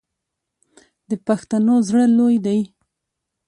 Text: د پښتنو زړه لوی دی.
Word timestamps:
د 1.09 1.11
پښتنو 1.27 1.75
زړه 1.87 2.05
لوی 2.17 2.35
دی. 2.45 2.59